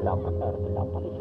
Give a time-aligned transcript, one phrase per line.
[0.00, 1.19] de la, de la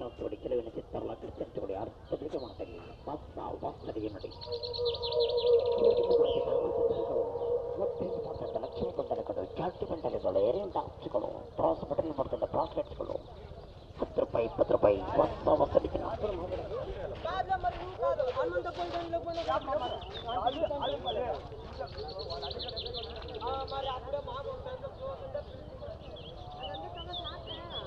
[0.00, 4.30] ತಗೊಳ್ಳಿ ಕೆಲವಿನ ಚಿತ್ತಾರಲ್ಲ Christian ತಗೊಳ್ಳಿ ಅರ್ಧಕ್ಕೆ ಮಾಡ್ತಾರೆ ಹೊಸ ವಾಸನೆಗೆ ನೋಡಿ
[7.80, 13.16] ಲಕ್ಷ್ಮಿ ಗೊಂಡಲಗಳು ಜಾಸ್ತಿ ಬೆಂಡಲೆಗಳು ಎರಿಂಗ್ ಟಾಪ್ಸ್ಗಳು ಪ್ರಾಸ್ ಬಟನ್ ಮಾಡ್ಕೊಂಡ ಬ್ರಾಸ್ಲೆಟ್ಸ್ಗಳು
[14.00, 15.98] ಹತ್ತು ರೂಪಾಯಿ ಇಪ್ಪತ್ತು ರೂಪಾಯಿ ಹೊಸ ವಾಸನೆಗೆ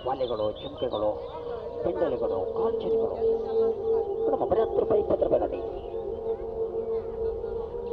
[0.06, 1.10] ವಾಲೆಗಳು ಚುಮ್ಕೆಗಳು
[2.04, 3.18] ಬೆಂಡಲೆಗಳು ಕಾಲ್ಚನೆಗಳು
[4.32, 5.60] ನಮ್ಮ ಹತ್ತು ರೂಪಾಯಿ ಇಪ್ಪತ್ತು ರೂಪಾಯಿ ನೋಡಿ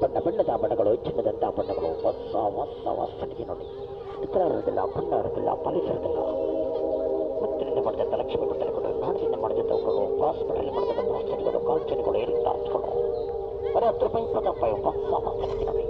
[0.02, 3.66] ಬಣ್ಣ ಬಣ್ಣದ ಬಣ್ಣಗಳು ಚಿನ್ನದಂಥ ಬಣ್ಣಗಳು, ಹೊಸ ಹೊಸ ವಾಸನೆಗೆ ನೋಡಿ.
[4.24, 6.18] ಇತರ ಇರೋದಿಲ್ಲ ಬಣ್ಣ ಇರೋದಿಲ್ಲ ಫಲಿಸಿರೋದಿಲ್ಲ
[7.40, 12.90] ಮುತ್ತಿನಿಂದ ಮಾಡಿದಂಥ ಲಕ್ಷ್ಮಿ ಬೆಂಡಲೆಗಳು ನಾಡಿನಿಂದ ಮಾಡಿದಂಥವುಗಳು ಹಾಸ್ಪಿಟಲ್ ಮಾಡಿದಂಥ ಪ್ರಾಸ್ಟೇಟ್ಗಳು ಕಾಲ್ಚನೆಗಳು ಏನಿಲ್ಲ ಹಚ್ಕೊಂಡು
[13.74, 14.96] ಬರೀ ಹತ್ತು ರೂಪಾಯಿ, ಇಪ್ಪತ್ತು ರೂಪಾಯಿ, ಹೊಸ
[15.66, 15.84] ನೋಡಿ.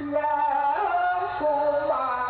[0.00, 0.18] Yeah,
[1.40, 2.23] oh my.